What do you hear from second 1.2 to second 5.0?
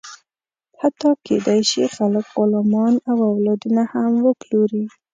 کېدی شي، خلک غلامان او اولادونه هم وپلوري.